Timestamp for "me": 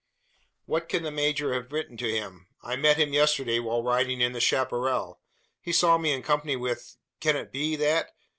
5.99-6.11